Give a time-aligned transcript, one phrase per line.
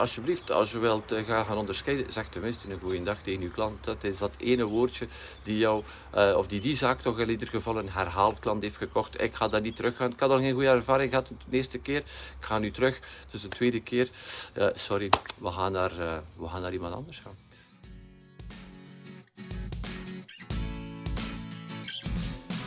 [0.00, 3.84] Alsjeblieft, als je wilt uh, gaan onderscheiden, zeg tenminste een goede dag tegen je klant.
[3.84, 5.08] Dat is dat ene woordje
[5.42, 5.84] die jou,
[6.14, 9.20] uh, of die die zaak toch in ieder geval een herhaald klant heeft gekocht.
[9.20, 10.12] Ik ga dat niet terug gaan.
[10.12, 11.98] Ik had al geen goede ervaring gehad de eerste keer.
[11.98, 12.04] Ik
[12.40, 13.00] ga nu terug.
[13.30, 14.08] Dus de tweede keer,
[14.54, 15.92] uh, sorry, we gaan, naar,
[16.36, 17.45] we gaan naar iemand anders gaan.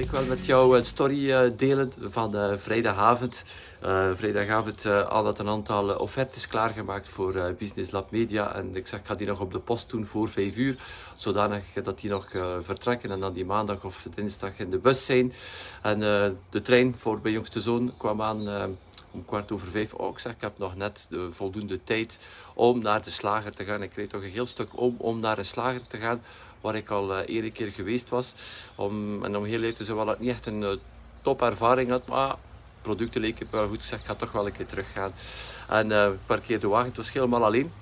[0.00, 3.44] Ik wil met jou een story eh, delen van uh, vrijdagavond.
[3.84, 8.54] Uh, vrijdagavond al dat een aantal offertes klaargemaakt voor Business Lab Media.
[8.54, 10.78] En ik zeg, ik ga die nog op de post doen voor 5 uur.
[11.16, 12.26] Zodanig dat die nog
[12.60, 15.32] vertrekken en dan die maandag of dinsdag in de bus zijn.
[15.82, 15.98] En
[16.50, 18.48] de trein voor mijn jongste zoon kwam aan
[19.10, 19.94] om kwart over vijf.
[19.94, 22.18] Oh, ik zeg, ik heb nog net de voldoende tijd
[22.54, 23.82] om naar de slager te gaan.
[23.82, 26.22] Ik kreeg toch een heel stuk om om naar een slager te gaan
[26.60, 28.34] waar ik al eerder keer geweest was.
[28.74, 30.70] Om, en om heel eerlijk te zijn, wel dat niet echt een uh,
[31.22, 32.34] topervaring had, maar
[32.82, 33.84] producten leken wel goed.
[33.84, 35.12] Ik ik ga toch wel een keer teruggaan.
[35.68, 37.72] En uh, ik parkeer de wagen, het was helemaal alleen.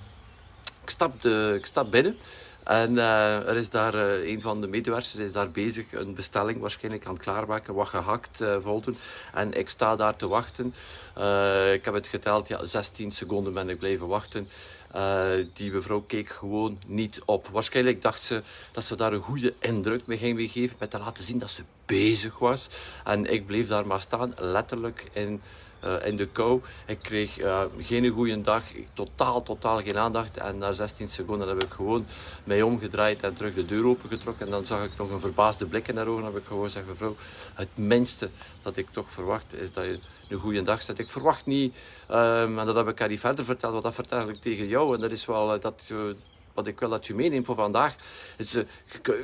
[0.82, 2.16] Ik stap, de, ik stap binnen.
[2.64, 7.12] En er is daar een van de medewerkers is daar bezig een bestelling waarschijnlijk aan
[7.12, 8.96] het klaarmaken, wat gehakt uh, voldoen.
[9.34, 10.66] En ik sta daar te wachten.
[11.72, 14.48] ik heb het geteld, ja, 16 seconden ben ik blijven wachten.
[15.52, 17.48] Die mevrouw keek gewoon niet op.
[17.48, 21.24] Waarschijnlijk dacht ze dat ze daar een goede indruk mee ging geven, met te laten
[21.24, 22.68] zien dat ze bezig was.
[23.04, 25.40] En ik bleef daar maar staan, letterlijk in
[25.84, 26.62] uh, in de kou.
[26.86, 28.62] Ik kreeg uh, geen goede dag,
[28.94, 30.36] totaal, totaal geen aandacht.
[30.36, 32.06] En na 16 seconden heb ik gewoon
[32.44, 34.46] mij omgedraaid en terug de deur opengetrokken.
[34.46, 36.24] En dan zag ik nog een verbaasde blik in haar ogen.
[36.24, 37.16] En heb ik gewoon gezegd, mevrouw,
[37.54, 38.30] het minste
[38.62, 39.98] dat ik toch verwacht is dat je
[40.28, 40.98] een goede dag zet.
[40.98, 41.74] Ik verwacht niet,
[42.10, 44.94] um, en dat heb ik niet verder verteld, want dat vertel ik tegen jou.
[44.94, 45.82] En dat is wel uh, dat
[46.58, 47.96] wat ik wil dat je meeneemt voor vandaag,
[48.54, 48.62] uh,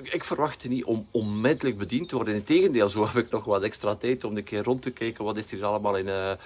[0.03, 2.35] ik verwacht niet om onmiddellijk bediend te worden.
[2.35, 5.37] Integendeel, zo heb ik nog wat extra tijd om een keer rond te kijken wat
[5.37, 6.37] is hier allemaal in uh, uh,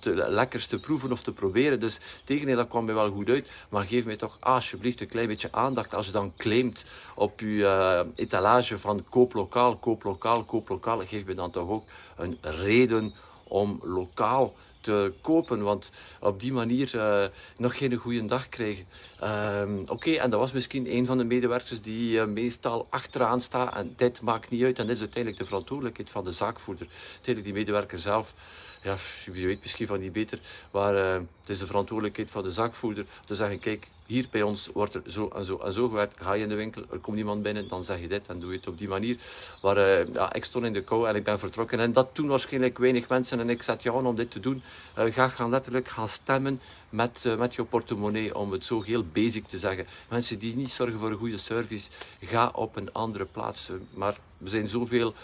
[0.00, 1.80] te, lekkers te proeven of te proberen.
[1.80, 3.48] Dus tegendeel, dat kwam mij wel goed uit.
[3.70, 6.84] Maar geef mij toch alsjeblieft een klein beetje aandacht als je dan claimt
[7.14, 10.98] op je etalage van koop lokaal, koop lokaal, koop lokaal.
[10.98, 11.84] Geef me dan toch ook
[12.16, 13.14] een reden
[13.48, 15.62] om lokaal te kopen.
[15.62, 17.24] Want op die manier uh,
[17.56, 18.86] nog geen goede dag krijgen.
[19.24, 23.74] Um, Oké, en dat was misschien een van de medewerkers die uh, meestal achteraan staat.
[23.74, 24.78] En dit maakt niet uit.
[24.78, 26.86] En dat is uiteindelijk de verantwoordelijkheid van de zaakvoerder.
[27.12, 28.34] Uiteindelijk die medewerker zelf
[28.82, 30.38] ja, je weet misschien van niet beter,
[30.72, 34.70] maar uh, het is de verantwoordelijkheid van de zaakvoerder te zeggen, kijk, hier bij ons
[34.72, 36.16] wordt er zo en zo en zo gewerkt.
[36.20, 38.50] Ga je in de winkel, er komt iemand binnen, dan zeg je dit en doe
[38.50, 39.16] je het op die manier.
[39.62, 41.80] Maar uh, ja, ik stond in de kou en ik ben vertrokken.
[41.80, 43.40] En dat doen waarschijnlijk weinig mensen.
[43.40, 44.62] En ik zet jou aan om dit te doen.
[44.98, 49.04] Uh, ga gaan letterlijk gaan stemmen met, uh, met je portemonnee, om het zo heel
[49.12, 49.86] basic te zeggen.
[50.08, 53.70] Mensen die niet zorgen voor een goede service, ga op een andere plaats.
[53.94, 55.14] Maar we zijn zoveel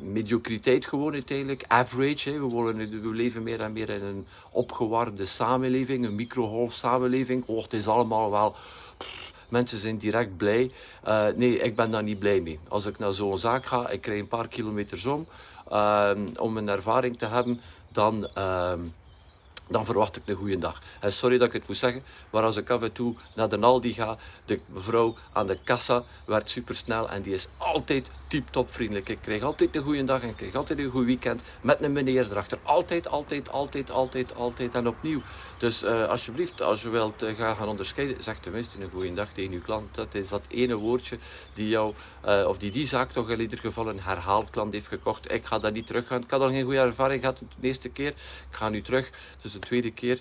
[0.00, 2.30] mediocriteit gewoon uiteindelijk, average.
[2.30, 2.38] Hè.
[2.38, 7.46] We, worden, we leven meer en meer in een opgewarmde samenleving, een microgolf samenleving.
[7.46, 8.54] Oh, het is allemaal wel...
[9.48, 10.72] mensen zijn direct blij.
[11.06, 12.58] Uh, nee, ik ben daar niet blij mee.
[12.68, 15.26] Als ik naar zo'n zaak ga, ik krijg een paar kilometers om,
[15.72, 17.60] uh, om een ervaring te hebben,
[17.92, 18.28] dan...
[18.38, 18.72] Uh,
[19.68, 20.82] dan verwacht ik een goede dag.
[21.00, 23.58] En sorry dat ik het moet zeggen, maar als ik af en toe naar de
[23.58, 29.08] Aldi ga, de mevrouw aan de kassa werkt supersnel en die is altijd tip-top vriendelijk.
[29.08, 31.92] Ik krijg altijd een goede dag en ik krijg altijd een goed weekend met een
[31.92, 32.58] meneer erachter.
[32.62, 35.22] Altijd, altijd, altijd, altijd, altijd en opnieuw.
[35.58, 39.52] Dus uh, alsjeblieft, als je wilt uh, gaan onderscheiden, zeg tenminste een goede dag tegen
[39.52, 39.94] je klant.
[39.94, 41.18] Dat is dat ene woordje
[41.54, 41.94] die jou,
[42.26, 45.32] uh, of die die zaak toch in ieder geval een herhaald klant heeft gekocht.
[45.32, 46.22] Ik ga dat niet terug gaan.
[46.22, 48.10] Ik had al geen goede ervaring gehad de eerste keer.
[48.50, 49.10] Ik ga nu terug.
[49.40, 50.18] Dus de tweede keer,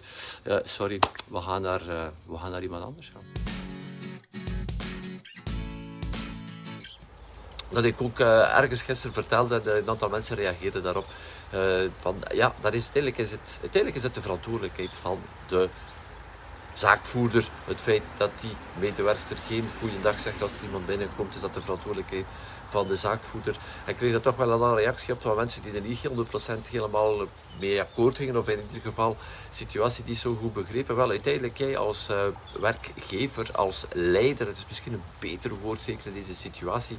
[0.63, 1.81] sorry, we gaan, naar,
[2.25, 3.28] we gaan naar iemand anders gaan.
[7.69, 11.05] Dat ik ook uh, ergens gisteren vertelde, en een aantal mensen reageerden daarop.
[11.53, 15.69] Uh, van, ja, dat is, uiteindelijk, is het, uiteindelijk is het de verantwoordelijkheid van de
[16.73, 17.49] zaakvoerder.
[17.65, 21.53] Het feit dat die medewerkster geen goede dag zegt als er iemand binnenkomt, is dat
[21.53, 22.25] de verantwoordelijkheid
[22.65, 23.55] van de zaakvoerder.
[23.85, 26.07] En ik kreeg er toch wel een reactie op van mensen die er niet
[26.67, 27.27] 100% helemaal
[27.59, 29.17] mee akkoord gingen, of in ieder geval
[29.49, 30.95] situatie niet zo goed begrepen.
[30.95, 32.21] Wel, uiteindelijk jij als uh,
[32.59, 36.97] werkgever, als leider, het is misschien een beter woord zeker in deze situatie,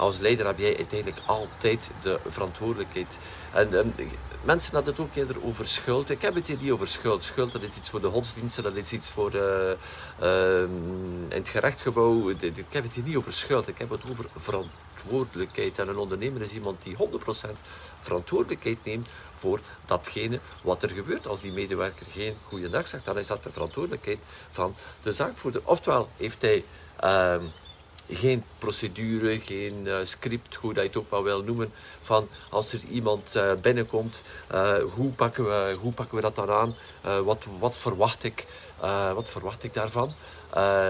[0.00, 3.18] als leider heb jij uiteindelijk altijd de verantwoordelijkheid.
[3.52, 3.94] En um,
[4.44, 6.10] mensen hadden het ook eerder over schuld.
[6.10, 7.24] Ik heb het hier niet over schuld.
[7.24, 9.42] Schuld dat is iets voor de godsdiensten, dat is iets voor uh,
[10.22, 10.62] uh,
[11.28, 12.28] in het gerechtsgebouw.
[12.30, 15.78] Ik heb het hier niet over schuld, ik heb het over verantwoordelijkheid.
[15.78, 17.00] En een ondernemer is iemand die 100%
[18.00, 21.26] verantwoordelijkheid neemt voor datgene wat er gebeurt.
[21.26, 24.18] Als die medewerker geen goede dag zegt, dan is dat de verantwoordelijkheid
[24.50, 25.60] van de zaakvoerder.
[25.64, 26.64] Oftewel heeft hij
[26.96, 27.44] ehm,
[28.10, 32.72] geen procedure, geen uh, script, hoe dat je het ook maar wil noemen, van als
[32.72, 34.22] er iemand uh, binnenkomt,
[34.52, 36.74] uh, hoe, pakken we, hoe pakken we dat dan aan,
[37.24, 38.46] wat, wat, verwacht ik,
[39.14, 40.12] wat verwacht ik daarvan.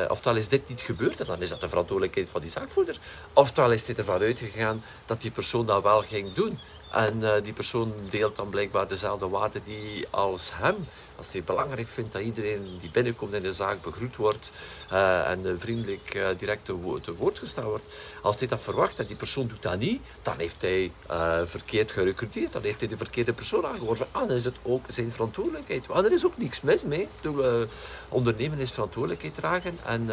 [0.08, 2.98] oftewel is dit niet gebeurd en dan is dat de verantwoordelijkheid van die zaakvoerder.
[3.32, 6.58] Oftewel is dit ervan uitgegaan dat die persoon dat wel ging doen.
[6.92, 10.86] En die persoon deelt dan blijkbaar dezelfde waarden die als hem
[11.20, 14.50] als hij belangrijk vindt dat iedereen die binnenkomt in de zaak begroet wordt
[14.92, 17.84] uh, en vriendelijk uh, direct te, wo te, woord gestaan wordt.
[18.22, 21.90] Als hij dat verwacht en die persoon doet dat niet, dan heeft hij uh, verkeerd
[21.90, 22.52] gerecruiteerd.
[22.52, 24.06] Dan heeft hij de verkeerde persoon aangeworven.
[24.10, 25.86] Ah, dan is het ook zijn verantwoordelijkheid.
[25.86, 27.08] Maar er is ook niks mis mee.
[27.20, 27.68] De,
[28.08, 30.10] ondernemen is verantwoordelijkheid dragen en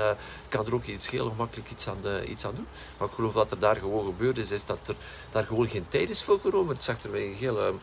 [0.49, 2.67] kan er ook iets heel gemakkelijk iets aan, de, iets aan doen.
[2.97, 4.95] Maar ik geloof dat er daar gewoon gebeurd is, is dat er
[5.31, 6.75] daar gewoon geen tijd is voor genomen.
[6.75, 7.73] Het zegt er een hele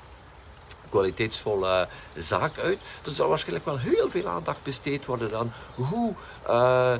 [0.95, 2.79] kwaliteitsvolle zaak uit.
[3.05, 6.13] Er zal waarschijnlijk wel heel veel aandacht besteed worden aan hoe,
[6.49, 6.95] uh,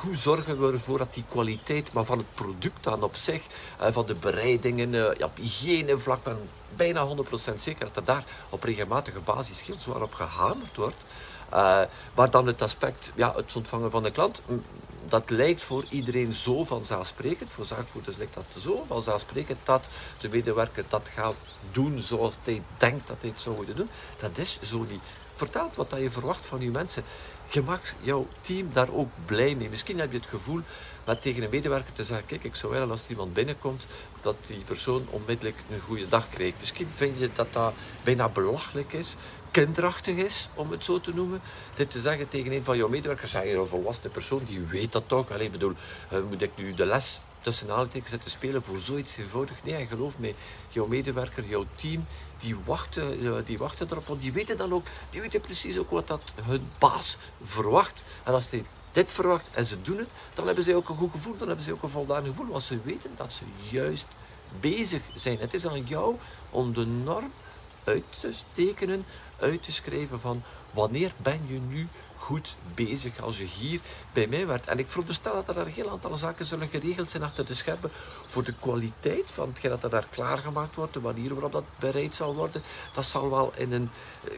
[0.00, 3.42] hoe zorgen we ervoor dat die kwaliteit maar van het product dan op zich,
[3.80, 8.24] uh, van de bereidingen, uh, ja, op hygiënevlak, ben bijna 100% zeker dat er daar
[8.50, 11.02] op regelmatige basis heel zwaar op gehamerd wordt.
[12.14, 14.42] maar dan het aspect, ja, het ontvangen van de klant,
[15.12, 19.88] dat lijkt voor iedereen zo vanzelfsprekend, voor zaakvoerders lijkt dat zo vanzelfsprekend, dat
[20.18, 21.34] de medewerker dat gaat
[21.72, 23.88] doen zoals hij denkt dat hij het zou moeten doen.
[24.20, 25.00] Dat is zo niet.
[25.34, 27.04] Vertel wat je verwacht van je mensen.
[27.52, 29.70] Je mag jouw team daar ook blij mee.
[29.70, 30.60] Misschien heb je het gevoel
[31.06, 33.86] met tegen een medewerker te zeggen: Kijk, ik zou willen als iemand binnenkomt,
[34.20, 36.56] dat die persoon onmiddellijk een goede dag krijgt.
[36.58, 37.72] Misschien vind je dat dat
[38.04, 39.16] bijna belachelijk is
[39.50, 41.40] kinderachtig is, om het zo te noemen.
[41.74, 44.92] Dit te zeggen tegen een van jouw medewerkers, zeg je een volwassen persoon, die weet
[44.92, 45.30] dat toch.
[45.30, 45.74] Alleen bedoel,
[46.12, 49.64] uh, moet ik nu de les tussen aanhalingstekens zetten spelen voor zoiets eenvoudig?
[49.64, 50.34] Nee, en geloof mij,
[50.68, 52.06] jouw medewerker, jouw team,
[52.38, 54.06] die wachten, uh, die wachten erop.
[54.06, 58.04] Want die weten dan ook, die weten precies ook wat dat hun baas verwacht.
[58.22, 61.10] En als die dit verwacht en ze doen het, dan hebben ze ook een goed
[61.10, 62.46] gevoel, dan hebben ze ook een voldaan gevoel.
[62.46, 64.06] Want ze weten dat ze juist
[64.60, 65.38] bezig zijn.
[65.38, 66.16] Het is aan jou
[66.50, 67.32] om de norm
[67.84, 69.04] uit te tekenen,
[69.40, 71.88] uit te schrijven van wanneer ben je nu
[72.22, 73.80] goed bezig als je hier
[74.12, 74.66] bij mij werkt.
[74.66, 77.90] En ik veronderstel dat er een heel aantal zaken zullen geregeld zijn achter de schermen
[78.26, 82.34] voor de kwaliteit van hetgeen dat daar klaargemaakt wordt, de manier waarop dat bereid zal
[82.34, 82.62] worden.
[82.92, 83.90] Dat zal wel in een...
[84.24, 84.30] Eh,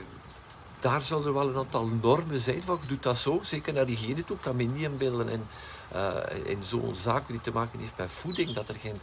[0.80, 4.24] daar zullen er wel een aantal normen zijn van, doe dat zo, zeker naar hygiëne
[4.24, 4.36] toe.
[4.36, 5.46] Ik kan me niet inbeelden in,
[5.94, 9.00] uh, in zo'n zaak die te maken heeft met voeding, dat er geen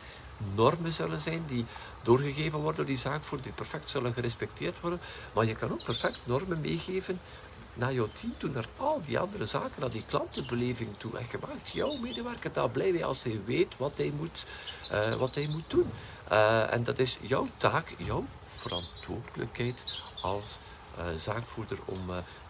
[0.55, 1.65] normen zullen zijn die
[2.01, 4.99] doorgegeven worden door die zaakvoerder, die perfect zullen gerespecteerd worden.
[5.33, 7.19] Maar je kan ook perfect normen meegeven
[7.73, 11.17] naar jouw team toe, naar al die andere zaken, naar die klantenbeleving toe.
[11.17, 14.45] En je maakt jouw medewerker daar blij mee als hij weet wat hij moet,
[14.91, 15.91] uh, wat hij moet doen.
[16.31, 19.85] Uh, en dat is jouw taak, jouw verantwoordelijkheid
[20.21, 20.59] als
[20.97, 21.99] uh, zaakvoerder om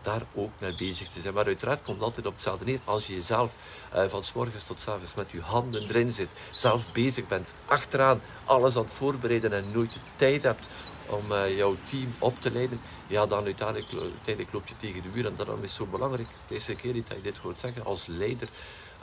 [0.02, 1.34] daar ook mee bezig te zijn.
[1.34, 2.80] Maar uiteraard komt het altijd op hetzelfde neer.
[2.86, 3.56] Als je jezelf
[3.96, 7.54] uh, van s morgens tot s avonds met je handen erin zit, zelf bezig bent,
[7.66, 10.70] achteraan alles aan het voorbereiden en nooit de tijd hebt
[11.12, 15.26] om jouw team op te leiden, ja, dan uiteindelijk, uiteindelijk loop je tegen de muur.
[15.26, 18.48] En daarom is het zo belangrijk, deze keer dat je dit hoort zeggen, als leider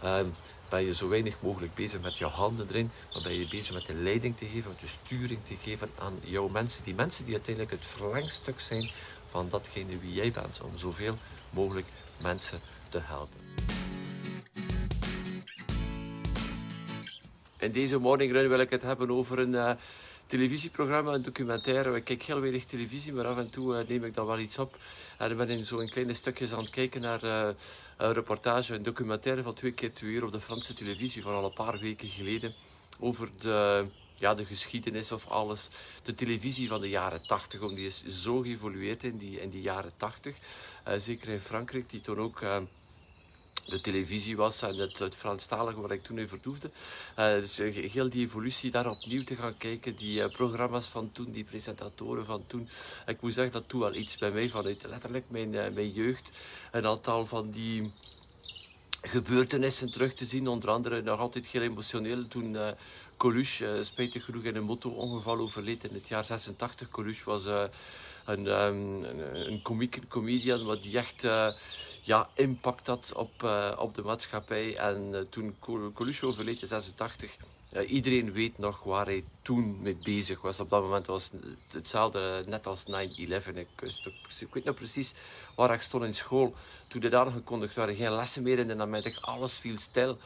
[0.02, 0.30] ehm,
[0.70, 3.86] ben je zo weinig mogelijk bezig met je handen erin, maar ben je bezig met
[3.86, 6.84] de leiding te geven, met de sturing te geven aan jouw mensen.
[6.84, 8.90] Die mensen die uiteindelijk het verlengstuk zijn
[9.26, 11.16] van datgene wie jij bent, om zoveel
[11.52, 11.86] mogelijk
[12.22, 12.60] mensen
[12.90, 13.40] te helpen.
[17.58, 19.70] In deze morning run wil ik het hebben over een uh,
[20.28, 21.96] televisieprogramma, een documentaire.
[21.96, 24.58] Ik kijk heel weinig televisie, maar af en toe uh, neem ik dan wel iets
[24.58, 24.76] op.
[25.18, 27.48] En ben in zo'n kleine stukjes aan het kijken naar uh,
[27.96, 31.44] een reportage, een documentaire van twee keer twee uur op de Franse televisie van al
[31.44, 32.54] een paar weken geleden.
[32.98, 33.86] Over de
[34.18, 35.68] ja, de geschiedenis of alles.
[36.02, 39.92] De televisie van de jaren 80, die is zo geëvolueerd in die, in die jaren
[39.96, 40.34] 80.
[40.34, 42.42] Uh, eh, zeker in Frankrijk, die toen ook.
[43.68, 46.70] Uh, de televisie was en het, het Franstalige wat ik toen even vertoefde.
[47.18, 47.56] Uh, dus
[47.92, 52.44] heel die evolutie daar opnieuw te gaan kijken, die programma's van toen, die presentatoren van
[52.46, 52.68] toen.
[53.06, 56.30] Ik moet zeggen dat toen wel iets bij mij vanuit letterlijk mijn, mijn jeugd.
[56.70, 57.92] Een aantal van die
[59.02, 62.56] gebeurtenissen terug te zien, onder andere nog altijd heel emotioneel toen
[63.16, 66.88] Coluche, spijtig genoeg in een moto-ongeval overleed in het jaar 86.
[66.88, 67.46] Coluche was
[68.28, 69.62] een, um, een, een
[70.08, 71.22] comedian wat die echt
[72.02, 73.42] ja, impact had op,
[73.78, 74.76] op de maatschappij.
[74.76, 75.54] En toen
[75.94, 77.36] Coluche overleed in 86
[77.86, 80.60] iedereen weet nog waar hij toen mee bezig was.
[80.60, 82.90] Op dat moment was het hetzelfde net als 9-11.
[82.90, 83.68] Ik,
[84.40, 85.12] ik weet nog precies
[85.54, 86.54] waar ik stond in school.
[86.86, 89.22] Toen dit aangekondigd waren, geen lessen meer in de namiddag.
[89.22, 90.18] Alles viel stil.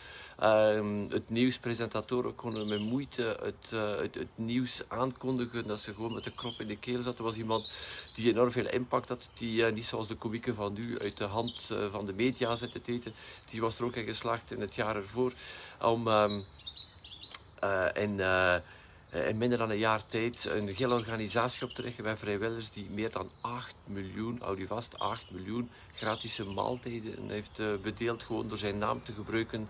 [0.43, 5.67] Um, het nieuwspresentatoren konden met moeite het, uh, het, het, nieuws aankondigen.
[5.67, 7.19] Dat ze gewoon met de krop in de keel zaten.
[7.19, 7.73] Er was iemand
[8.15, 9.31] die enorm veel impact had.
[9.35, 12.93] Die niet zoals de komieken van nu uit de hand van de media zitten te
[12.93, 13.15] eten.
[13.51, 15.33] Die was er ook in geslaagd in het jaar ervoor.
[15.81, 16.09] Om...
[16.09, 16.45] Um,
[17.63, 18.61] uh, in, uh,
[19.13, 22.91] in minder dan een jaar tijd een hele organisatie op te richten bij vrijwilligers die
[22.91, 25.71] meer dan 8 miljoen, houd u vast, 8 miljoen
[26.03, 29.69] gratis maaltijden heeft uh, bedeeld gewoon door zijn naam te gebruiken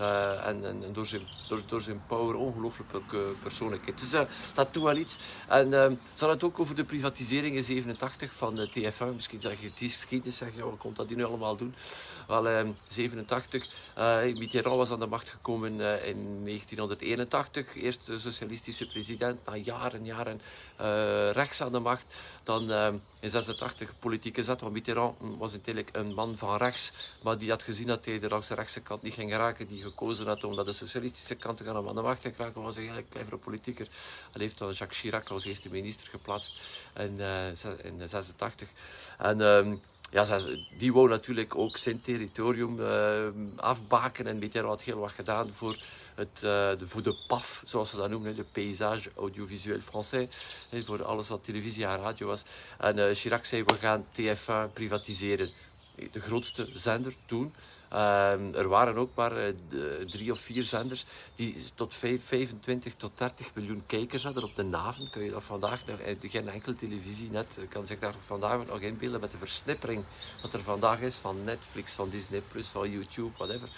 [0.00, 4.00] uh, en, en, door, zijn, door, door zijn power, ongelooflijke persoonlijkheid.
[4.00, 4.20] Dus uh,
[4.54, 5.18] dat doet wel iets.
[5.48, 9.14] En ze het ook over de privatisering in 87 van de TF1.
[9.14, 11.74] Misschien zeg je, is geschiedenis, zeg je, wat komt dat die nu allemaal doen?
[12.26, 13.68] Wel, 87,
[14.38, 17.76] Mitterrand was aan de macht gekomen in 1981.
[17.76, 20.40] Eerst de socialistische president, na jaren en jaren
[21.32, 22.14] rechts aan de macht.
[22.44, 22.70] Dan
[23.20, 27.62] in 86 politieke zet, want Mitterrand was natuurlijk een man van rechts, maar die had
[27.62, 29.66] gezien dat hij de rechtse kant niet ging geraken.
[29.66, 32.62] Die gekozen had om naar de socialistische kant te gaan aan de macht te geraken,
[32.62, 33.86] was een hele clevere politicus.
[34.32, 36.60] Hij heeft Jacques Chirac als eerste minister geplaatst
[36.96, 37.46] in, uh,
[37.82, 38.68] in 86.
[39.18, 40.38] En um, ja,
[40.78, 43.26] die wou natuurlijk ook zijn territorium uh,
[43.56, 45.78] afbaken en Mitterrand had heel wat gedaan voor
[46.14, 46.42] het, uh,
[46.78, 50.28] de, voor de PAF, zoals ze dat noemen, de Paysage Audiovisuel Français,
[50.84, 52.42] voor alles wat televisie en radio was.
[52.78, 55.50] En uh, Chirac zei, we gaan TF1 privatiseren.
[56.10, 57.54] De grootste zender toen.
[57.92, 59.54] Uh, er waren ook maar uh,
[60.10, 64.62] drie of vier zenders die tot 5, 25 tot 30 miljoen kijkers hadden op de
[64.62, 65.10] naven.
[65.10, 69.20] Kun je dat vandaag nog, geen enkele televisie net kan zich daar vandaag nog inbeelden
[69.20, 70.06] met de versnippering
[70.42, 73.68] wat er vandaag is van Netflix, van Disney+, van YouTube, whatever.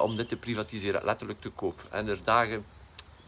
[0.00, 1.82] Om dit te privatiseren, letterlijk te koop.
[1.90, 2.64] En er dagen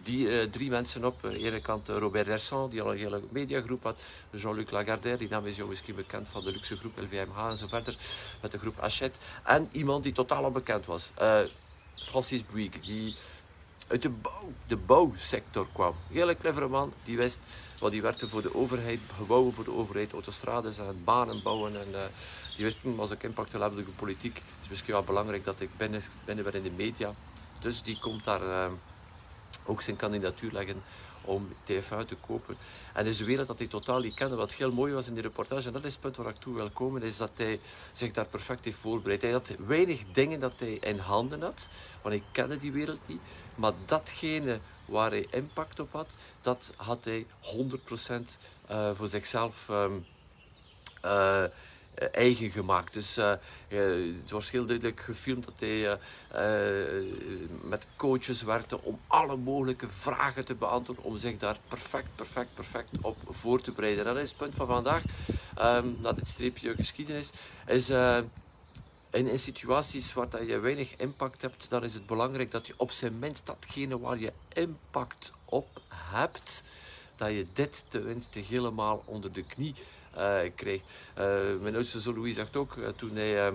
[0.02, 1.14] die uh, drie mensen op.
[1.24, 4.04] Aan de ene kant uh, Robert Dersan, die al een hele mediagroep had.
[4.30, 7.66] Jean-Luc Lagardère, die naam is jou misschien bekend van de luxe groep LVMH en zo
[7.66, 7.96] verder.
[8.42, 9.20] Met de groep Hachette.
[9.44, 11.10] En iemand die totaal onbekend was.
[11.94, 13.16] Francis Bouygues, die
[13.88, 14.10] uit de,
[14.66, 15.94] de bouwsector kwam.
[16.08, 17.38] Een hele clevere man, die wist
[17.78, 21.80] wat die werkte voor de overheid, gebouwen voor de overheid, autostrades en banen bouwen.
[21.80, 22.04] En, uh,
[22.56, 25.44] die wist, hm, als ik impact wil hebben op de politiek, is misschien wel belangrijk
[25.44, 27.14] dat ik binnen, ben in de media.
[27.60, 28.70] Dus die komt daar
[29.64, 30.82] ook zijn kandidatuur leggen
[31.24, 32.56] om TF1 te kopen.
[32.92, 34.34] En is een wereld dat hij totaal niet kende.
[34.34, 36.54] Wat heel mooi was in die reportage, en dat is het punt waar ik toe
[36.54, 37.60] wil komen, is dat hij
[37.92, 39.22] zich daar perfect heeft voorbereid.
[39.22, 41.68] Hij had weinig dingen dat hij in handen had,
[42.02, 43.20] want hij kende die wereld niet.
[43.54, 48.24] Maar datgene waar hij impact op had, dat had hij 100%
[48.70, 50.06] uh, voor zichzelf um,
[51.04, 51.44] uh,
[51.94, 52.92] eigen gemaakt.
[52.92, 53.34] Dus uh,
[53.68, 55.98] het was heel duidelijk gefilmd dat hij
[57.62, 62.90] met coaches werkte om alle mogelijke vragen te beantwoorden, om zich daar perfect, perfect, perfect
[63.00, 64.06] op voor te bereiden.
[64.06, 65.02] En dat is het punt van vandaag,
[65.58, 67.30] um, na dit streepje geschiedenis,
[67.66, 67.90] is
[69.12, 72.90] in, situaties waar dat je weinig impact hebt, dan is het belangrijk dat je op
[72.90, 76.62] zijn minst datgene waar je impact op hebt,
[77.16, 79.74] dat je dit tenminste helemaal onder de knie
[80.54, 80.84] krijgt.
[81.18, 83.52] Uh, mijn oudste zoon Louis zegt ook, uh, toen hij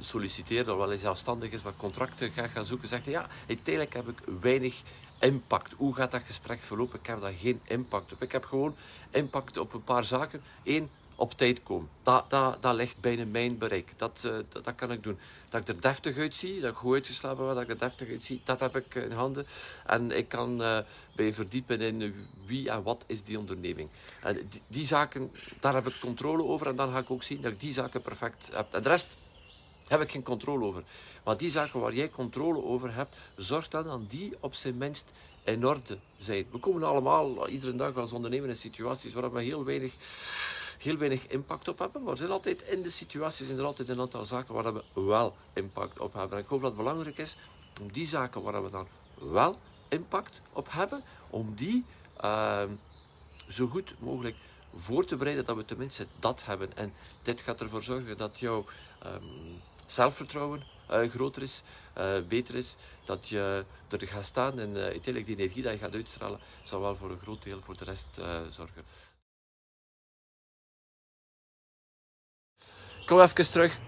[0.00, 4.08] solliciteerde, wel hij zelfstandig is, wat contracten gaat gaan zoeken, zegt hij, ja, uiteindelijk heb
[4.08, 4.82] ik weinig
[5.18, 5.72] impact.
[5.72, 6.98] Hoe gaat dat gesprek verlopen?
[6.98, 8.22] Ik heb daar geen impact op.
[8.22, 8.74] Ik heb gewoon
[9.10, 10.42] impact op een paar zaken.
[10.64, 11.88] Eén, op tijd komen.
[12.02, 13.92] Dat, dat, dat ligt binnen mijn bereik.
[13.96, 15.18] Dat, uh, dat, dat, kan ik doen.
[15.48, 18.40] Dat ik er deftig uitzie, dat ik goed uitgeslapen ben, dat ik er deftig uitzie,
[18.44, 19.46] dat heb ik in handen.
[19.86, 20.78] En ik kan uh,
[21.16, 23.88] bij verdiepen in wie en wat is die onderneming.
[24.22, 27.40] En die, die, zaken, daar heb ik controle over en dan ga ik ook zien
[27.40, 28.74] dat ik die zaken perfect heb.
[28.74, 29.16] En de rest
[29.88, 30.82] heb ik geen controle over.
[31.24, 35.12] Maar die zaken waar jij controle over hebt, zorg dan dat die op zijn minst
[35.44, 36.46] in orde zijn.
[36.50, 39.92] We komen allemaal iedere dag als ondernemer in situaties waar we heel weinig
[40.78, 42.02] heel weinig impact op hebben.
[42.02, 44.82] Maar er zijn altijd in de situaties zijn er altijd een aantal zaken waar we
[44.92, 46.38] wel impact op hebben.
[46.38, 47.36] En ik hoop dat het belangrijk is
[47.80, 49.58] om die zaken waar we dan wel
[49.88, 51.84] impact op hebben, om die
[52.24, 52.62] uh,
[53.48, 54.36] zo goed mogelijk
[54.74, 56.76] voor te bereiden dat we tenminste dat hebben.
[56.76, 56.92] En
[57.22, 58.64] dit gaat ervoor zorgen dat jouw
[59.06, 61.62] um, zelfvertrouwen uh, groter is,
[61.98, 65.78] uh, beter is, dat je er gaat staan en uh, uiteindelijk die energie die je
[65.78, 68.08] gaat uitstralen, zal wel voor een groot deel voor de rest
[68.50, 68.84] zorgen.
[73.08, 73.78] Kom even terug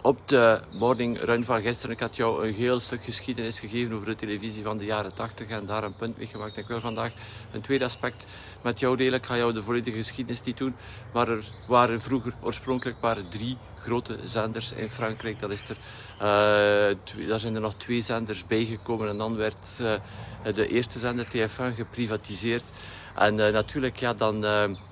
[0.00, 1.94] op de morning run van gisteren.
[1.94, 5.48] Ik had jou een heel stuk geschiedenis gegeven over de televisie van de jaren 80
[5.48, 6.56] en daar een punt mee gemaakt.
[6.56, 7.12] Ik wil vandaag
[7.52, 8.26] een tweede aspect
[8.62, 9.18] met jou delen.
[9.18, 10.74] Ik ga jou de volledige geschiedenis niet doen,
[11.12, 15.40] maar er waren vroeger oorspronkelijk waren drie grote zenders in Frankrijk.
[15.40, 15.76] Dat is er,
[16.16, 19.94] uh, daar zijn er nog twee zenders bijgekomen en dan werd uh,
[20.54, 22.70] de eerste zender TF1 geprivatiseerd.
[23.14, 24.40] En uh, natuurlijk, ja, dan,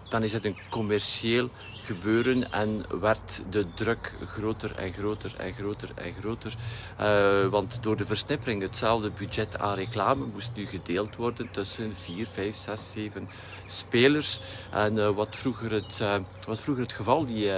[0.09, 1.51] dan is het een commercieel
[1.85, 6.57] gebeuren en werd de druk groter en groter en groter en groter.
[7.01, 12.27] Uh, want door de versnippering, hetzelfde budget aan reclame moest nu gedeeld worden tussen 4,
[12.27, 13.29] 5, 6, 7
[13.67, 14.41] spelers.
[14.73, 17.51] En uh, wat, vroeger het, uh, wat vroeger het geval niet,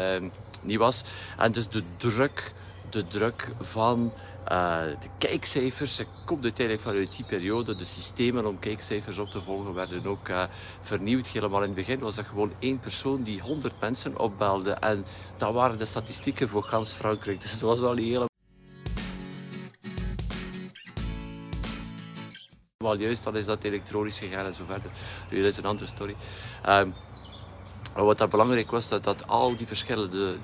[0.63, 1.05] niet was.
[1.39, 2.53] En dus de druk,
[2.91, 4.13] de druk van
[4.53, 7.75] uh, de kijkcijfers komt uiteindelijk vanuit die periode.
[7.75, 10.45] De systemen om kijkcijfers op te volgen werden ook uh,
[10.81, 11.27] vernieuwd.
[11.27, 14.71] Helemaal in het begin was dat gewoon één persoon die 100 mensen opbelde.
[14.71, 15.05] En
[15.37, 17.41] dat waren de statistieken voor gans Frankrijk.
[17.41, 18.29] Dus dat was wel een hele.
[22.77, 24.91] Wel juist, dan is dat elektronisch gegaan en zo verder.
[25.31, 26.17] Nu, dat is een andere story.
[26.69, 26.95] Um,
[27.95, 30.37] wat dat belangrijk was, dat, dat al die verschillende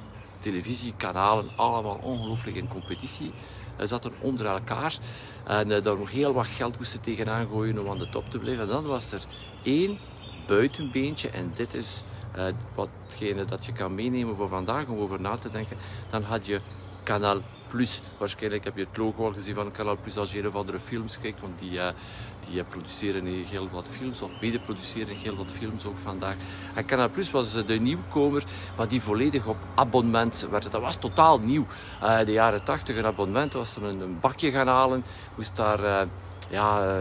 [0.43, 3.33] televisiekanalen allemaal ongelooflijk in competitie
[3.79, 4.99] zaten onder elkaar.
[5.45, 8.39] En uh, daar nog heel wat geld moesten tegenaan gooien om aan de top te
[8.39, 8.63] blijven.
[8.65, 9.25] En dan was er
[9.63, 9.99] één
[10.47, 11.31] buitenbeentje.
[11.31, 12.03] En dit is
[12.37, 12.45] uh,
[12.75, 15.77] watgene dat je kan meenemen voor vandaag om over na te denken.
[16.11, 16.61] Dan had je
[17.05, 17.41] Canal
[17.73, 18.01] Plus.
[18.19, 21.21] Waarschijnlijk heb je het logo al gezien van Canal Plus als je een andere films
[21.21, 21.41] kijkt.
[21.41, 21.89] Want die, uh,
[22.49, 26.37] die produceren heel wat films, of mede produceren heel wat films ook vandaag.
[26.75, 28.45] En Canal Plus was de nieuwkomer,
[28.77, 30.71] maar die volledig op abonnement werd.
[30.71, 31.67] Dat was totaal nieuw.
[32.25, 35.05] De jaren 80 een abonnement was er een, een bakje gaan halen.
[35.37, 36.07] Moest daar,
[36.51, 36.97] ja...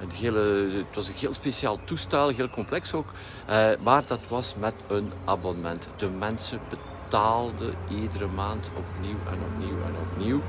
[0.00, 3.12] Een hele, het was een heel speciaal toestel, heel complex ook.
[3.82, 5.88] Maar dat was met een abonnement.
[5.96, 6.95] De mensen betaalden
[7.88, 10.40] iedere maand opnieuw en opnieuw en opnieuw.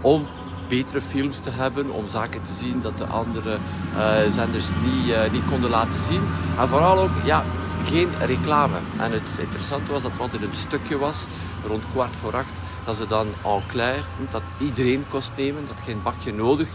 [0.00, 0.26] Om
[0.68, 3.56] betere films te hebben, om zaken te zien dat de andere
[3.96, 6.22] uh, zenders niet, uh, niet konden laten zien.
[6.58, 7.44] En vooral ook, ja,
[7.84, 8.76] geen reclame.
[8.98, 11.26] En het interessante was dat er altijd een stukje was,
[11.66, 12.52] rond kwart voor acht,
[12.84, 16.68] dat ze dan en clair, dat iedereen kost nemen, dat geen bakje nodig.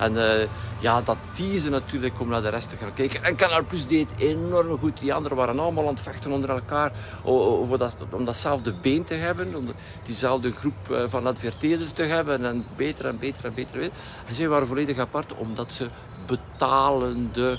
[0.00, 3.24] En uh, ja, dat teasen natuurlijk om naar de rest te gaan kijken.
[3.24, 5.00] En Canal Plus deed enorm goed.
[5.00, 6.92] Die anderen waren allemaal aan het vechten onder elkaar
[7.24, 9.54] over dat, om datzelfde been te hebben.
[9.54, 12.44] Om diezelfde groep uh, van adverteerders te hebben.
[12.44, 13.82] En beter en beter en beter.
[13.82, 15.88] En zij waren volledig apart omdat ze
[16.26, 17.58] betalende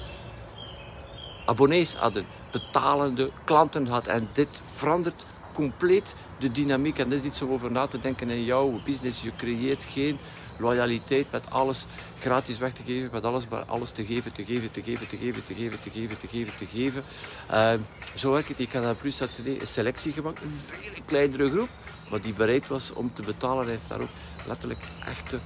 [1.46, 2.26] abonnees hadden.
[2.52, 4.14] Betalende klanten hadden.
[4.14, 7.00] En dit verandert compleet de dynamiek.
[7.00, 9.22] En dit is iets om over na te denken in jouw business.
[9.22, 10.20] Je creëert geen
[10.62, 11.86] loyaliteit met alles
[12.20, 15.18] gratis weg te geven, met alles maar alles te geven, te geven, te geven, te
[15.18, 17.04] geven, te geven, te geven, te geven, te geven.
[17.52, 17.74] Uh,
[18.16, 18.60] zo werkt het.
[18.60, 21.70] Ik had Plus had een selectie gemaakt, een veel kleinere groep,
[22.10, 23.64] maar die bereid was om te betalen.
[23.64, 25.40] Hij heeft daar ook letterlijk echte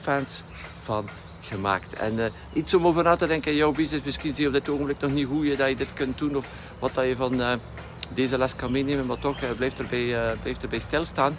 [0.00, 0.42] fans
[0.82, 1.08] van
[1.40, 1.94] gemaakt.
[1.94, 4.04] En uh, iets om over na te denken in jouw business.
[4.04, 6.36] Misschien zie je op dit ogenblik nog niet hoe je, dat je dit kunt doen
[6.36, 7.52] of wat dat je van uh,
[8.14, 11.36] deze les kan meenemen, maar toch uh, blijf, erbij, blijf erbij stilstaan.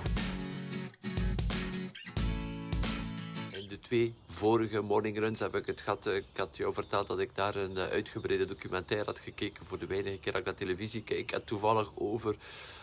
[3.90, 6.08] Twee vorige morningruns heb ik het gehad.
[6.08, 10.18] Ik had jou verteld dat ik daar een uitgebreide documentaire had gekeken voor de weinige
[10.18, 11.32] keer dat ik naar televisie kijk.
[11.32, 12.36] En toevallig over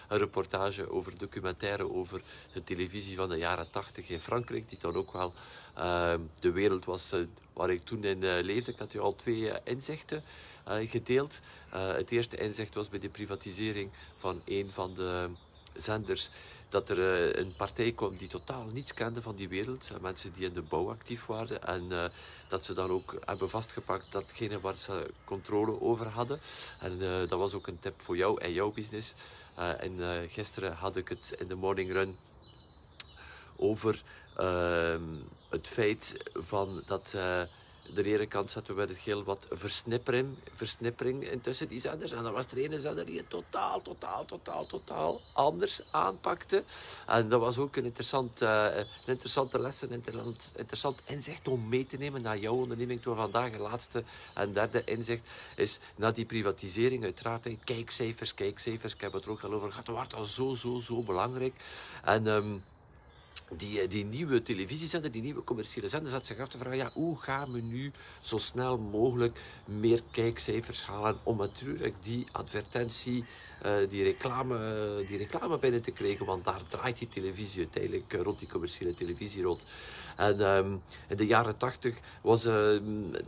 [0.09, 2.21] een reportage, over documentaire over
[2.53, 4.69] de televisie van de jaren 80 in Frankrijk.
[4.69, 5.33] Die dan ook wel
[5.79, 7.21] uh, de wereld was uh,
[7.53, 8.73] waar ik toen in leefde.
[8.73, 10.23] Ik had je al twee inzichten
[10.64, 11.40] gedeeld.
[11.71, 15.29] het eerste inzicht was bij de privatisering van een van de
[15.75, 16.31] zenders
[16.77, 19.91] dat er uh, een partij kwam die totaal niets kende van die wereld.
[20.01, 21.62] Mensen die in de bouw actief waren.
[21.62, 22.05] En uh,
[22.49, 26.41] dat ze dan ook hebben vastgepakt datgene waar ze controle over hadden.
[26.79, 29.15] En dat was ook een tip voor jou en jouw business.
[29.57, 32.17] en gisteren had ik het in de morning run
[33.57, 34.03] over
[34.37, 35.03] ehm,
[35.49, 37.17] het feit van dat
[37.94, 42.12] de ene kant zaten we met heel wat versnippering, versnippering intussen die zenders.
[42.12, 46.64] En dan was er ene zender die het totaal, totaal, totaal, totaal anders aanpakte.
[47.07, 51.87] En dat was ook een, interessant, een interessante les, een interessant, interessant inzicht om mee
[51.87, 53.14] te nemen naar jouw onderneming toe.
[53.14, 57.49] Vandaag een laatste en derde inzicht is na die privatisering uiteraard.
[57.64, 59.87] Kijkcijfers, kijkcijfers, ik heb het er ook al over gehad.
[59.87, 61.55] Dat wordt al zo, zo, zo belangrijk.
[62.03, 62.27] En...
[62.27, 62.64] Um,
[63.57, 66.91] die, eh, die nieuwe televisiezender, die nieuwe commerciële zender, zat zich af te vragen, ja,
[66.95, 73.25] hoe gaan we nu zo snel mogelijk meer kijkcijfers halen om natuurlijk die advertentie
[73.88, 78.49] die, reclame, die reclame binnen te krijgen, want daar draait die televisie uiteindelijk rond, die
[78.49, 79.62] commerciële televisie rond.
[80.16, 82.81] En um, in de jaren tachtig was uh,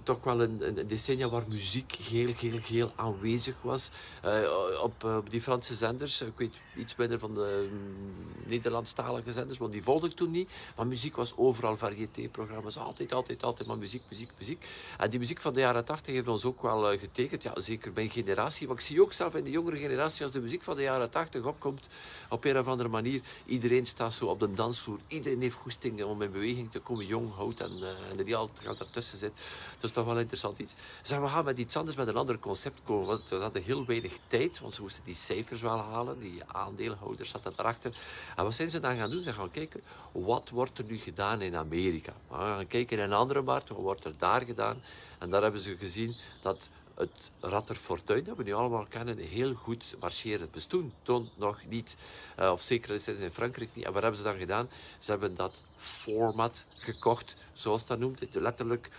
[0.03, 3.91] toch wel een, een, decennia waar muziek heel, heel, heel aanwezig was.
[4.25, 9.59] Uh, op, op, die Franse zenders, ik weet iets minder van de um, Nederlandstalige zenders,
[9.59, 10.51] want die volgde ik toen niet.
[10.77, 14.67] Maar muziek was overal, variété-programma's, altijd, altijd, altijd maar muziek, muziek, muziek.
[14.99, 18.11] En die muziek van de jaren tachtig heeft ons ook wel getekend, ja, zeker mijn
[18.11, 18.67] generatie.
[18.67, 21.11] Maar ik zie ook zelf in de jongere generatie, als de muziek van de jaren
[21.11, 21.87] tachtig opkomt,
[22.29, 26.23] op een of andere manier, iedereen staat zo op de dansvloer, iedereen heeft goesting om
[26.23, 29.33] in beweging te komen, jong, oud en, uh, en die altijd ertussen zit.
[29.75, 30.75] Dat is toch wel interessant iets.
[31.03, 33.21] Zeg, we gaan met iets anders, met een ander concept komen.
[33.29, 36.19] We hadden heel weinig tijd, want ze moesten die cijfers wel halen.
[36.19, 37.97] Die aandeelhouders zaten daarachter.
[38.37, 39.23] En wat zijn ze dan gaan doen?
[39.23, 42.13] Ze gaan kijken, wat wordt er nu gedaan in Amerika?
[42.29, 44.83] We gaan kijken in een andere markt, wat wordt er daar gedaan?
[45.19, 49.95] En daar hebben ze gezien dat het Ratterfortuin, dat we nu allemaal kennen, heel goed
[50.01, 50.41] marcheert.
[50.41, 51.97] Het bestond toen nog niet,
[52.41, 53.85] uh, of zeker sinds in Frankrijk niet.
[53.85, 54.69] En wat hebben ze dan gedaan?
[54.99, 58.21] Ze hebben dat format gekocht, zoals dat noemt.
[58.33, 58.91] Letterlijk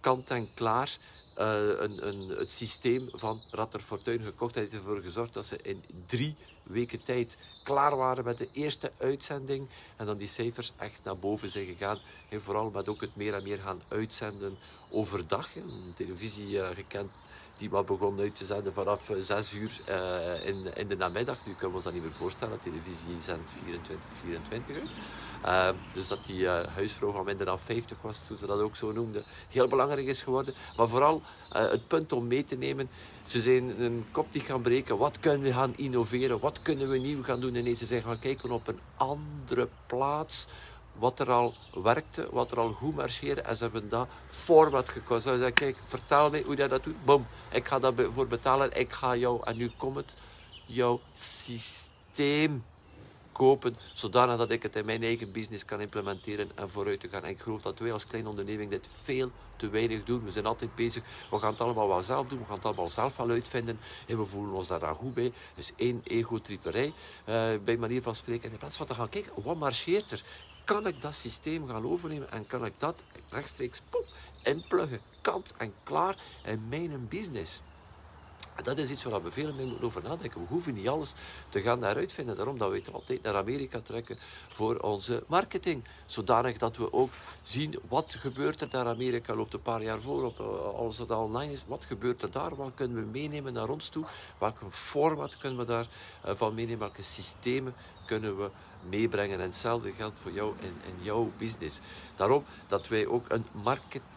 [0.00, 0.96] kant en klaar.
[1.38, 4.54] Uh, een, een, het systeem van Ratterfortuin gekocht.
[4.54, 8.92] Dat heeft ervoor gezorgd dat ze in drie weken tijd klaar waren met de eerste
[8.98, 9.68] uitzending.
[9.96, 11.98] En dan die cijfers echt naar boven zijn gegaan.
[12.28, 14.58] En vooral met ook het meer en meer gaan uitzenden
[14.90, 15.56] overdag.
[15.56, 17.10] Een televisie uh, gekend
[17.58, 21.36] die wat begon uit te zenden vanaf 6 uur uh, in, in de namiddag.
[21.46, 22.58] Nu kunnen we ons dat niet meer voorstellen.
[22.62, 24.88] Televisie zendt 24, 24 uur.
[25.44, 28.76] Uh, dus dat die uh, huisvrouw van minder dan 50 was, toen ze dat ook
[28.76, 30.54] zo noemde, heel belangrijk is geworden.
[30.76, 32.88] Maar vooral het punt om mee te nemen,
[33.24, 34.98] ze zijn een kop die gaan breken.
[34.98, 36.40] Wat kunnen we gaan innoveren?
[36.40, 37.54] Wat kunnen we nieuw gaan doen?
[37.54, 40.46] En ze zijn gaan kijken op een andere plaats
[40.94, 43.40] wat er al werkte, wat er al goed marcheerde.
[43.40, 45.22] En ze hebben dat format gekozen.
[45.22, 47.04] Ze zeiden, kijk, vertel me hoe jij dat doet.
[47.04, 48.78] Boom, ik ga daarvoor betalen.
[48.80, 50.16] Ik ga jou, en nu komt het,
[50.66, 52.64] jouw systeem
[53.34, 57.22] kopen, zodanig dat ik het in mijn eigen business kan implementeren en vooruit te gaan.
[57.22, 60.24] En ik geloof dat wij als kleine onderneming dit veel te weinig doen.
[60.24, 62.88] We zijn altijd bezig, we gaan het allemaal wel zelf doen, we gaan het allemaal
[62.88, 65.32] zelf wel uitvinden en we voelen ons daar dan goed bij.
[65.54, 66.92] Dus één ego-tripperij,
[67.28, 68.50] uh, bij manier van spreken.
[68.50, 70.22] In plaats van te gaan kijken, wat marcheert er?
[70.64, 74.06] Kan ik dat systeem gaan overnemen en kan ik dat rechtstreeks poep,
[74.42, 77.60] inpluggen, kant en klaar in mijn business.
[78.54, 80.40] En dat is iets waar we veel meer moeten over nadenken.
[80.40, 81.12] We hoeven niet alles
[81.48, 82.36] te gaan daaruit vinden.
[82.36, 85.84] Daarom dat we altijd naar Amerika trekken voor onze marketing.
[86.06, 87.10] Zodanig dat we ook
[87.42, 88.86] zien wat gebeurt er daar.
[88.86, 91.64] Amerika loopt een paar jaar voor op eh, alles online is.
[91.66, 92.56] Wat gebeurt er daar?
[92.56, 94.04] Wat kunnen we meenemen naar ons toe?
[94.38, 95.86] Welke format kunnen we daar
[96.24, 96.78] eh, meenemen?
[96.78, 97.74] Welke systemen
[98.06, 98.50] kunnen we
[98.88, 99.38] meebrengen.
[99.38, 101.80] En hetzelfde geldt voor jou en, en jouw business.
[102.16, 103.44] Daarom dat wij ook een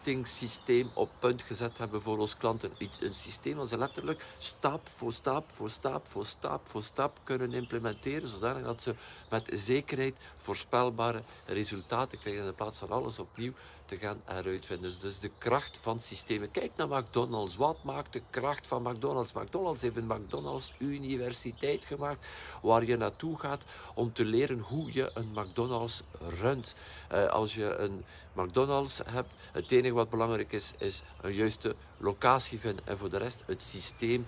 [0.08, 2.72] marketing-systeem op punt gezet hebben voor onze klanten.
[3.00, 7.52] Een systeem dat ze letterlijk stap voor stap voor stap voor stap voor stap kunnen
[7.52, 8.94] implementeren, zodat ze
[9.30, 13.52] met zekerheid voorspelbare resultaten krijgen in plaats van alles opnieuw
[13.88, 14.92] te gaan eruit vinden.
[15.00, 16.50] Dus de kracht van systemen.
[16.50, 17.56] Kijk naar McDonald's.
[17.56, 19.32] Wat maakt de kracht van McDonald's?
[19.32, 22.26] McDonald's heeft een McDonald's Universiteit gemaakt
[22.62, 26.02] waar je naartoe gaat om te leren hoe je een McDonald's
[26.40, 26.74] runt.
[27.12, 32.58] Uh, als je een McDonald's hebt, het enige wat belangrijk is, is een juiste locatie
[32.58, 34.26] vinden en voor de rest het systeem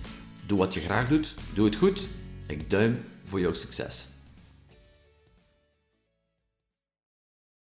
[0.46, 2.08] Doe wat je graag doet, doe het goed.
[2.46, 4.10] Ik duim voor jouw succes.